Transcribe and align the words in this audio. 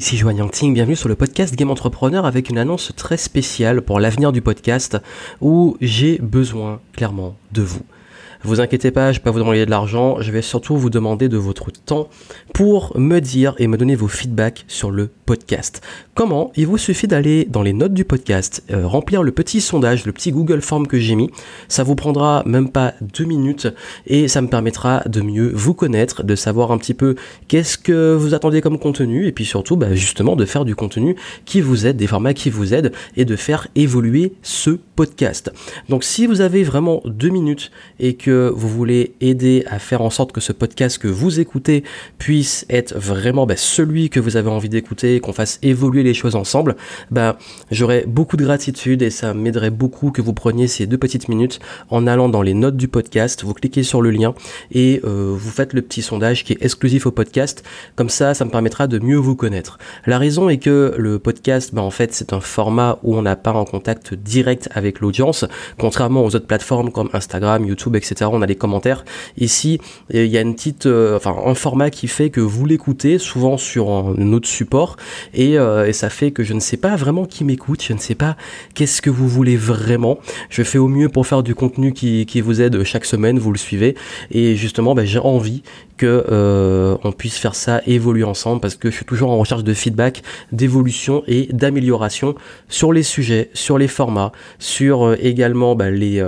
Ici 0.00 0.16
Joanne 0.16 0.38
Yangting, 0.38 0.72
bienvenue 0.72 0.96
sur 0.96 1.10
le 1.10 1.14
podcast 1.14 1.54
Game 1.54 1.70
Entrepreneur 1.70 2.24
avec 2.24 2.48
une 2.48 2.56
annonce 2.56 2.90
très 2.96 3.18
spéciale 3.18 3.82
pour 3.82 4.00
l'avenir 4.00 4.32
du 4.32 4.40
podcast 4.40 4.96
où 5.42 5.76
j'ai 5.82 6.16
besoin 6.16 6.80
clairement 6.94 7.36
de 7.52 7.60
vous. 7.60 7.82
Vous 8.42 8.62
inquiétez 8.62 8.90
pas, 8.90 9.12
je 9.12 9.18
vais 9.18 9.22
pas 9.22 9.30
vous 9.32 9.38
demander 9.38 9.66
de 9.66 9.70
l'argent, 9.70 10.22
je 10.22 10.32
vais 10.32 10.40
surtout 10.40 10.74
vous 10.74 10.88
demander 10.88 11.28
de 11.28 11.36
votre 11.36 11.70
temps 11.70 12.08
pour 12.54 12.98
me 12.98 13.18
dire 13.18 13.54
et 13.58 13.66
me 13.66 13.76
donner 13.76 13.94
vos 13.94 14.08
feedbacks 14.08 14.64
sur 14.66 14.90
le 14.90 15.10
podcast. 15.26 15.82
Comment 16.14 16.50
Il 16.56 16.66
vous 16.66 16.78
suffit 16.78 17.06
d'aller 17.06 17.44
dans 17.44 17.60
les 17.60 17.74
notes 17.74 17.92
du 17.92 18.06
podcast, 18.06 18.64
euh, 18.70 18.86
remplir 18.86 19.22
le 19.22 19.30
petit 19.32 19.60
sondage, 19.60 20.06
le 20.06 20.12
petit 20.12 20.32
Google 20.32 20.62
Form 20.62 20.86
que 20.86 20.98
j'ai 20.98 21.16
mis. 21.16 21.30
Ça 21.68 21.82
vous 21.82 21.94
prendra 21.94 22.42
même 22.46 22.70
pas 22.70 22.94
deux 23.02 23.26
minutes 23.26 23.68
et 24.06 24.26
ça 24.26 24.40
me 24.40 24.48
permettra 24.48 25.02
de 25.06 25.20
mieux 25.20 25.52
vous 25.54 25.74
connaître, 25.74 26.24
de 26.24 26.34
savoir 26.34 26.72
un 26.72 26.78
petit 26.78 26.94
peu 26.94 27.16
qu'est-ce 27.46 27.76
que 27.76 28.14
vous 28.14 28.32
attendez 28.32 28.62
comme 28.62 28.78
contenu 28.78 29.26
et 29.26 29.32
puis 29.32 29.44
surtout 29.44 29.76
bah, 29.76 29.94
justement 29.94 30.34
de 30.34 30.46
faire 30.46 30.64
du 30.64 30.74
contenu 30.74 31.14
qui 31.44 31.60
vous 31.60 31.86
aide, 31.86 31.98
des 31.98 32.06
formats 32.06 32.32
qui 32.32 32.48
vous 32.48 32.72
aident 32.72 32.92
et 33.18 33.26
de 33.26 33.36
faire 33.36 33.68
évoluer 33.74 34.32
ce 34.42 34.70
podcast. 34.96 35.52
Donc 35.90 36.04
si 36.04 36.26
vous 36.26 36.40
avez 36.40 36.62
vraiment 36.62 37.02
deux 37.04 37.28
minutes 37.28 37.70
et 37.98 38.14
que 38.14 38.29
vous 38.32 38.68
voulez 38.68 39.14
aider 39.20 39.64
à 39.66 39.78
faire 39.78 40.02
en 40.02 40.10
sorte 40.10 40.32
que 40.32 40.40
ce 40.40 40.52
podcast 40.52 40.98
que 40.98 41.08
vous 41.08 41.40
écoutez 41.40 41.84
puisse 42.18 42.66
être 42.68 42.96
vraiment 42.96 43.46
bah, 43.46 43.56
celui 43.56 44.10
que 44.10 44.20
vous 44.20 44.36
avez 44.36 44.50
envie 44.50 44.68
d'écouter, 44.68 45.20
qu'on 45.20 45.32
fasse 45.32 45.58
évoluer 45.62 46.02
les 46.02 46.14
choses 46.14 46.36
ensemble, 46.36 46.76
bah, 47.10 47.38
j'aurais 47.70 48.04
beaucoup 48.06 48.36
de 48.36 48.44
gratitude 48.44 49.02
et 49.02 49.10
ça 49.10 49.34
m'aiderait 49.34 49.70
beaucoup 49.70 50.10
que 50.10 50.22
vous 50.22 50.32
preniez 50.32 50.66
ces 50.66 50.86
deux 50.86 50.98
petites 50.98 51.28
minutes 51.28 51.60
en 51.88 52.06
allant 52.06 52.28
dans 52.28 52.42
les 52.42 52.54
notes 52.54 52.76
du 52.76 52.88
podcast, 52.88 53.44
vous 53.44 53.54
cliquez 53.54 53.82
sur 53.82 54.02
le 54.02 54.10
lien 54.10 54.34
et 54.72 55.00
euh, 55.04 55.34
vous 55.36 55.50
faites 55.50 55.72
le 55.72 55.82
petit 55.82 56.02
sondage 56.02 56.44
qui 56.44 56.52
est 56.52 56.62
exclusif 56.64 57.06
au 57.06 57.10
podcast. 57.10 57.64
Comme 57.96 58.08
ça, 58.08 58.34
ça 58.34 58.44
me 58.44 58.50
permettra 58.50 58.86
de 58.86 58.98
mieux 58.98 59.16
vous 59.16 59.36
connaître. 59.36 59.78
La 60.06 60.18
raison 60.18 60.48
est 60.48 60.58
que 60.58 60.94
le 60.96 61.18
podcast, 61.18 61.74
bah, 61.74 61.82
en 61.82 61.90
fait, 61.90 62.14
c'est 62.14 62.32
un 62.32 62.40
format 62.40 62.98
où 63.02 63.16
on 63.16 63.22
n'a 63.22 63.36
pas 63.36 63.52
en 63.52 63.64
contact 63.64 64.14
direct 64.14 64.68
avec 64.72 65.00
l'audience, 65.00 65.44
contrairement 65.78 66.24
aux 66.24 66.34
autres 66.34 66.46
plateformes 66.46 66.92
comme 66.92 67.10
Instagram, 67.12 67.64
YouTube, 67.64 67.96
etc 67.96 68.19
on 68.28 68.42
a 68.42 68.46
les 68.46 68.56
commentaires. 68.56 69.04
Ici, 69.38 69.80
il 70.10 70.26
y 70.26 70.36
a 70.36 70.40
une 70.40 70.54
petite, 70.54 70.86
euh, 70.86 71.16
enfin, 71.16 71.34
un 71.44 71.54
format 71.54 71.90
qui 71.90 72.08
fait 72.08 72.30
que 72.30 72.40
vous 72.40 72.66
l'écoutez 72.66 73.18
souvent 73.18 73.56
sur 73.56 73.90
un 73.90 74.32
autre 74.32 74.48
support 74.48 74.96
euh, 75.38 75.86
et, 75.86 75.92
ça 75.92 76.10
fait 76.10 76.30
que 76.30 76.42
je 76.42 76.54
ne 76.54 76.60
sais 76.60 76.76
pas 76.76 76.96
vraiment 76.96 77.24
qui 77.24 77.44
m'écoute, 77.44 77.82
je 77.82 77.92
ne 77.92 77.98
sais 77.98 78.14
pas 78.14 78.36
qu'est-ce 78.74 79.02
que 79.02 79.10
vous 79.10 79.28
voulez 79.28 79.56
vraiment. 79.56 80.18
Je 80.48 80.62
fais 80.62 80.78
au 80.78 80.88
mieux 80.88 81.08
pour 81.08 81.26
faire 81.26 81.42
du 81.42 81.54
contenu 81.54 81.92
qui, 81.92 82.40
vous 82.40 82.62
aide 82.62 82.82
chaque 82.84 83.04
semaine, 83.04 83.38
vous 83.38 83.52
le 83.52 83.58
suivez 83.58 83.96
et 84.30 84.56
justement, 84.56 84.94
ben, 84.94 85.04
j'ai 85.04 85.18
envie 85.18 85.62
que 85.96 86.24
euh, 86.30 86.96
on 87.04 87.12
puisse 87.12 87.36
faire 87.36 87.54
ça 87.54 87.82
évoluer 87.86 88.24
ensemble 88.24 88.60
parce 88.60 88.76
que 88.76 88.90
je 88.90 88.96
suis 88.96 89.04
toujours 89.04 89.30
en 89.30 89.38
recherche 89.38 89.64
de 89.64 89.74
feedback, 89.74 90.22
d'évolution 90.52 91.22
et 91.26 91.48
d'amélioration 91.52 92.34
sur 92.68 92.92
les 92.92 93.02
sujets, 93.02 93.50
sur 93.52 93.76
les 93.76 93.88
formats, 93.88 94.32
sur 94.58 95.14
également 95.20 95.74
ben, 95.74 95.90
les 95.90 96.24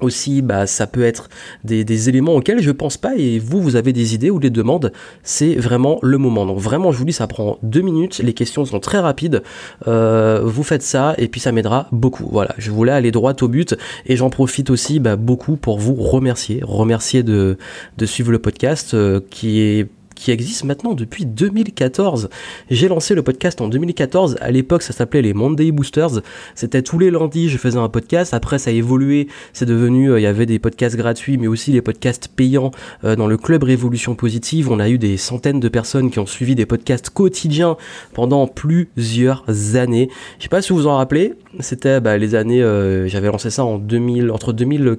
aussi, 0.00 0.42
bah, 0.42 0.66
ça 0.66 0.86
peut 0.86 1.02
être 1.02 1.28
des, 1.64 2.08
éléments 2.08 2.34
auxquels 2.34 2.60
je 2.60 2.70
pense 2.70 2.96
pas 2.96 3.16
et 3.16 3.38
vous, 3.38 3.60
vous 3.60 3.76
avez 3.76 3.92
des 3.92 4.14
idées 4.14 4.30
ou 4.30 4.38
des 4.38 4.50
demandes, 4.50 4.92
c'est 5.22 5.54
vraiment 5.54 5.98
le 6.02 6.18
moment. 6.18 6.46
Donc 6.46 6.58
vraiment, 6.58 6.92
je 6.92 6.98
vous 6.98 7.04
dis, 7.04 7.12
ça 7.12 7.26
prend 7.26 7.58
deux 7.62 7.80
minutes, 7.80 8.18
les 8.18 8.34
questions 8.34 8.64
sont 8.64 8.80
très 8.80 8.98
rapides, 8.98 9.42
euh, 9.86 10.40
vous 10.44 10.62
faites 10.62 10.82
ça 10.82 11.14
et 11.18 11.28
puis 11.28 11.40
ça 11.40 11.52
m'aidera 11.52 11.88
beaucoup. 11.92 12.28
Voilà, 12.30 12.54
je 12.58 12.70
voulais 12.70 12.92
aller 12.92 13.10
droit 13.10 13.34
au 13.40 13.48
but 13.48 13.76
et 14.06 14.16
j'en 14.16 14.30
profite 14.30 14.70
aussi 14.70 15.00
bah, 15.00 15.16
beaucoup 15.16 15.56
pour 15.56 15.78
vous 15.78 15.94
remercier, 15.94 16.60
remercier 16.62 17.22
de, 17.22 17.58
de 17.96 18.06
suivre 18.06 18.30
le 18.30 18.38
podcast 18.38 18.94
euh, 18.94 19.20
qui 19.30 19.60
est 19.60 19.88
qui 20.18 20.30
existe 20.32 20.64
maintenant 20.64 20.94
depuis 20.94 21.24
2014. 21.24 22.28
J'ai 22.70 22.88
lancé 22.88 23.14
le 23.14 23.22
podcast 23.22 23.60
en 23.60 23.68
2014. 23.68 24.36
À 24.40 24.50
l'époque, 24.50 24.82
ça 24.82 24.92
s'appelait 24.92 25.22
les 25.22 25.32
Monday 25.32 25.70
Boosters. 25.70 26.20
C'était 26.54 26.82
tous 26.82 26.98
les 26.98 27.10
lundis, 27.10 27.48
je 27.48 27.56
faisais 27.56 27.78
un 27.78 27.88
podcast. 27.88 28.34
Après, 28.34 28.58
ça 28.58 28.70
a 28.70 28.72
évolué. 28.72 29.28
C'est 29.52 29.64
devenu, 29.64 30.10
euh, 30.10 30.20
il 30.20 30.22
y 30.24 30.26
avait 30.26 30.46
des 30.46 30.58
podcasts 30.58 30.96
gratuits, 30.96 31.38
mais 31.38 31.46
aussi 31.46 31.72
les 31.72 31.82
podcasts 31.82 32.28
payants 32.28 32.72
euh, 33.04 33.16
dans 33.16 33.28
le 33.28 33.36
club 33.36 33.62
Révolution 33.62 34.14
Positive. 34.14 34.70
On 34.70 34.80
a 34.80 34.88
eu 34.88 34.98
des 34.98 35.16
centaines 35.16 35.60
de 35.60 35.68
personnes 35.68 36.10
qui 36.10 36.18
ont 36.18 36.26
suivi 36.26 36.54
des 36.54 36.66
podcasts 36.66 37.10
quotidiens 37.10 37.76
pendant 38.12 38.46
plusieurs 38.48 39.44
années. 39.76 40.10
Je 40.38 40.44
sais 40.44 40.48
pas 40.48 40.60
si 40.62 40.72
vous 40.72 40.80
vous 40.80 40.86
en 40.88 40.96
rappelez. 40.96 41.34
C'était 41.60 42.00
bah, 42.00 42.18
les 42.18 42.34
années, 42.34 42.62
euh, 42.62 43.06
j'avais 43.06 43.28
lancé 43.28 43.50
ça 43.50 43.64
en 43.64 43.78
2000, 43.78 44.30
entre 44.32 44.52
2000 44.52 44.98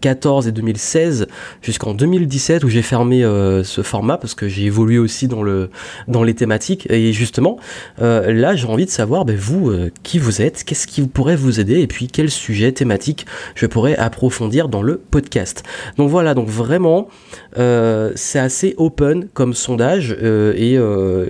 2014 0.00 0.48
et 0.48 0.52
2016 0.52 1.26
jusqu'en 1.62 1.94
2017 1.94 2.64
où 2.64 2.68
j'ai 2.68 2.82
fermé 2.82 3.24
euh, 3.24 3.62
ce 3.64 3.82
format 3.82 4.16
parce 4.16 4.34
que 4.34 4.48
j'ai 4.48 4.64
évolué 4.64 4.98
aussi 4.98 5.28
dans 5.28 5.42
le 5.42 5.70
dans 6.08 6.22
les 6.22 6.34
thématiques. 6.34 6.86
Et 6.90 7.12
justement 7.12 7.58
euh, 8.00 8.32
là 8.32 8.56
j'ai 8.56 8.66
envie 8.66 8.86
de 8.86 8.90
savoir 8.90 9.24
ben, 9.24 9.36
vous 9.36 9.70
euh, 9.70 9.90
qui 10.02 10.18
vous 10.18 10.42
êtes 10.42 10.64
qu'est-ce 10.64 10.86
qui 10.86 11.02
pourrait 11.02 11.36
vous 11.36 11.60
aider 11.60 11.80
et 11.80 11.86
puis 11.86 12.08
quel 12.08 12.30
sujet 12.30 12.72
thématique 12.72 13.26
je 13.54 13.66
pourrais 13.66 13.96
approfondir 13.96 14.68
dans 14.68 14.82
le 14.82 14.96
podcast. 14.96 15.62
Donc 15.96 16.08
voilà 16.08 16.34
donc 16.34 16.48
vraiment 16.48 17.08
c'est 17.56 18.38
assez 18.38 18.74
open 18.78 19.28
comme 19.34 19.54
sondage 19.54 20.12
et 20.12 20.78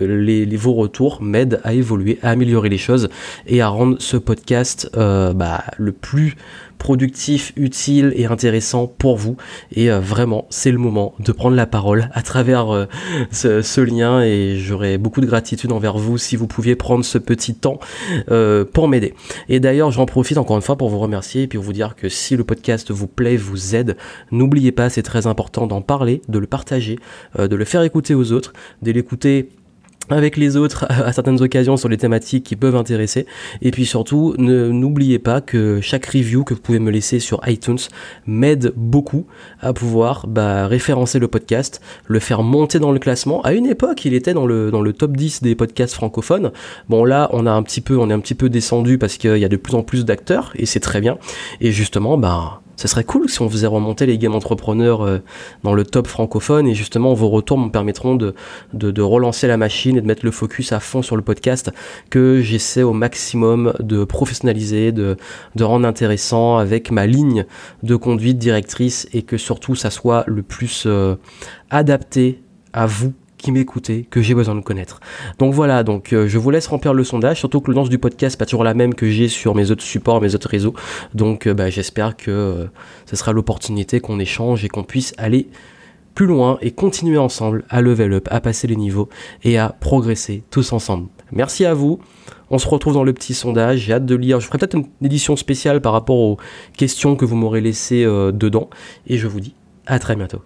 les, 0.01 0.57
vos 0.57 0.75
retours 0.75 1.23
m'aident 1.23 1.61
à 1.65 1.73
évoluer 1.73 2.19
à 2.23 2.31
améliorer 2.31 2.69
les 2.69 2.79
choses 2.79 3.09
et 3.47 3.61
à 3.61 3.69
rendre 3.69 3.97
ce 4.01 4.17
podcast 4.17 4.91
bah, 4.95 5.65
le 5.79 5.93
plus 5.93 6.37
productif, 6.81 7.53
utile 7.57 8.13
et 8.17 8.25
intéressant 8.25 8.89
pour 8.89 9.17
vous. 9.17 9.37
Et 9.71 9.93
euh, 9.93 10.01
vraiment, 10.01 10.47
c'est 10.51 10.73
le 10.73 10.79
moment 10.79 11.15
de 11.21 11.31
prendre 11.31 11.55
la 11.55 11.67
parole 11.67 12.09
à 12.13 12.23
travers 12.23 12.75
euh, 12.75 12.87
ce, 13.31 13.81
lien 13.81 14.23
et 14.23 14.57
j'aurais 14.57 14.99
beaucoup 14.99 15.21
de 15.21 15.27
gratitude 15.27 15.71
envers 15.73 15.99
vous 15.99 16.19
si 16.19 16.37
vous 16.37 16.47
pouviez 16.47 16.75
prendre 16.75 17.05
ce 17.05 17.19
petit 17.19 17.55
temps 17.55 17.79
euh, 18.31 18.65
pour 18.65 18.89
m'aider. 18.89 19.15
Et 19.49 19.61
d'ailleurs, 19.61 19.91
j'en 19.91 20.07
profite 20.07 20.39
encore 20.39 20.57
une 20.57 20.63
fois 20.63 20.77
pour 20.77 20.89
vous 20.89 20.99
remercier 20.99 21.43
et 21.43 21.47
puis 21.47 21.59
vous 21.59 21.73
dire 21.73 21.95
que 21.95 22.09
si 22.09 22.35
le 22.35 22.45
podcast 22.45 22.91
vous 22.91 23.07
plaît, 23.07 23.37
vous 23.37 23.77
aide, 23.77 23.97
n'oubliez 24.33 24.73
pas, 24.73 24.89
c'est 24.89 25.03
très 25.03 25.27
important 25.27 25.67
d'en 25.67 25.83
parler, 25.83 26.23
de 26.29 26.39
le 26.39 26.47
partager, 26.47 26.99
de 27.39 27.55
le 27.55 27.65
faire 27.65 27.83
écouter 27.83 28.15
aux 28.15 28.33
autres, 28.33 28.55
de 28.81 28.91
l'écouter 28.91 29.51
avec 30.10 30.37
les 30.37 30.56
autres 30.56 30.87
à 30.88 31.12
certaines 31.12 31.41
occasions 31.41 31.76
sur 31.76 31.88
les 31.88 31.97
thématiques 31.97 32.44
qui 32.44 32.56
peuvent 32.56 32.76
intéresser. 32.76 33.26
Et 33.62 33.71
puis 33.71 33.87
surtout, 33.87 34.34
n'oubliez 34.38 35.19
pas 35.19 35.41
que 35.41 35.81
chaque 35.81 36.06
review 36.06 36.44
que 36.44 36.54
vous 36.54 36.60
pouvez 36.60 36.78
me 36.78 36.91
laisser 36.91 37.21
sur 37.21 37.41
iTunes 37.47 37.78
m'aide 38.26 38.72
beaucoup 38.76 39.26
à 39.60 39.72
pouvoir 39.72 40.26
bah, 40.26 40.66
référencer 40.66 41.19
le 41.19 41.28
podcast, 41.28 41.81
le 42.06 42.19
faire 42.19 42.43
monter 42.43 42.78
dans 42.78 42.93
le 42.93 42.99
classement. 42.99 43.43
À 43.43 43.53
une 43.53 43.66
époque, 43.66 44.04
il 44.04 44.15
était 44.15 44.34
dans 44.34 44.47
le, 44.47 44.70
dans 44.70 44.82
le 44.82 44.93
top 44.93 45.16
10 45.16 45.43
des 45.43 45.54
podcasts 45.54 45.94
francophones. 45.94 46.53
Bon 46.88 47.04
là, 47.04 47.28
on 47.32 47.47
a 47.47 47.53
un 47.53 47.62
petit 47.62 47.81
peu, 47.81 47.97
on 47.97 48.10
est 48.10 48.15
un 48.15 48.20
petit 48.20 48.34
peu 48.34 48.49
descendu 48.49 48.99
parce 48.99 49.16
qu'il 49.16 49.38
y 49.38 49.44
a 49.44 49.49
de 49.49 49.56
plus 49.56 49.75
en 49.75 49.82
plus 49.82 50.04
d'acteurs 50.04 50.53
et 50.56 50.66
c'est 50.66 50.81
très 50.81 51.00
bien. 51.00 51.19
Et 51.60 51.72
justement, 51.72 52.19
bah 52.19 52.62
ce 52.81 52.89
serait 52.89 53.05
cool 53.05 53.29
si 53.29 53.43
on 53.43 53.51
faisait 53.51 53.67
remonter 53.67 54.07
les 54.07 54.17
game 54.17 54.35
entrepreneurs 54.35 55.03
euh, 55.03 55.19
dans 55.65 55.75
le 55.75 55.85
top 55.85 56.07
francophone 56.07 56.67
et 56.67 56.75
justement 56.75 57.13
vos 57.13 57.29
retours 57.29 57.59
me 57.59 57.69
permettront 57.69 58.17
de, 58.17 58.33
relancer 59.03 59.47
la 59.47 59.59
machine 59.59 59.99
et 59.99 60.01
de 60.01 60.07
mettre 60.07 60.25
le 60.25 60.31
focus 60.31 60.73
à 60.73 60.81
fond 60.81 61.03
sur 61.03 61.15
le 61.15 61.21
podcast 61.21 61.71
que 62.09 62.41
j'essaie 62.41 62.83
au 62.83 62.95
maximum 62.95 63.75
de 63.81 64.05
professionnaliser, 64.05 64.93
de, 64.93 65.19
de 65.57 65.65
rendre 65.65 65.87
intéressant 65.87 66.57
avec 66.57 66.91
ma 66.91 67.07
ligne 67.07 67.45
de 67.83 67.97
conduite 67.97 68.39
directrice 68.39 69.07
et 69.12 69.25
que 69.25 69.37
surtout 69.37 69.75
ça 69.75 69.91
soit 69.91 70.25
le 70.27 70.43
plus 70.43 70.85
euh, 70.87 71.17
adapté 71.69 72.41
à 72.73 72.87
vous 72.87 73.12
qui 73.41 73.53
m'écoutez, 73.53 74.06
que 74.11 74.23
j'ai 74.23 74.34
besoin 74.34 74.55
de 74.55 74.61
connaître. 74.61 75.01
Donc 75.39 75.55
voilà, 75.55 75.83
donc 75.83 76.12
euh, 76.12 76.28
je 76.28 76.39
vous 76.39 76.51
laisse 76.51 76.67
remplir 76.67 76.95
le 76.95 77.05
sondage, 77.05 77.39
surtout 77.39 77.61
que 77.61 77.71
le 77.71 77.77
lance 77.77 77.89
du 77.89 77.99
podcast 77.99 78.39
pas 78.39 78.47
toujours 78.47 78.65
la 78.65 78.75
même 78.75 78.95
que 78.95 79.09
j'ai 79.09 79.28
sur 79.28 79.55
mes 79.55 79.71
autres 79.71 79.83
supports, 79.83 80.21
mes 80.21 80.34
autres 80.34 80.49
réseaux. 80.49 80.75
Donc 81.15 81.47
euh, 81.47 81.55
bah, 81.55 81.71
j'espère 81.71 82.17
que 82.17 82.31
euh, 82.31 82.67
ce 83.06 83.17
sera 83.17 83.33
l'opportunité 83.33 84.00
qu'on 84.00 84.19
échange 84.21 84.65
et 84.65 84.69
qu'on 84.69 84.84
puisse 84.84 85.15
aller 85.19 85.49
plus 86.15 86.27
loin 86.27 86.59
et 86.61 86.73
continuer 86.73 87.19
ensemble 87.19 87.65
à 87.69 87.81
level 87.81 88.12
up, 88.12 88.29
à 88.31 88.41
passer 88.41 88.67
les 88.67 88.77
niveaux 88.77 89.09
et 89.45 89.59
à 89.59 89.69
progresser 89.69 90.43
tous 90.50 90.73
ensemble. 90.73 91.09
Merci 91.33 91.65
à 91.65 91.75
vous. 91.75 92.00
On 92.50 92.59
se 92.59 92.69
retrouve 92.69 92.94
dans 92.94 93.05
le 93.05 93.12
petit 93.12 93.32
sondage. 93.32 93.79
J'ai 93.79 93.93
hâte 93.93 94.06
de 94.06 94.17
lire. 94.17 94.41
Je 94.41 94.47
ferai 94.47 94.59
peut-être 94.59 94.75
une 94.75 94.87
édition 95.03 95.37
spéciale 95.37 95.81
par 95.81 95.93
rapport 95.93 96.17
aux 96.17 96.37
questions 96.76 97.14
que 97.14 97.25
vous 97.25 97.37
m'aurez 97.37 97.61
laissées 97.61 98.05
dedans. 98.05 98.69
Et 99.06 99.19
je 99.19 99.29
vous 99.29 99.38
dis 99.38 99.55
à 99.87 100.00
très 100.00 100.17
bientôt. 100.17 100.41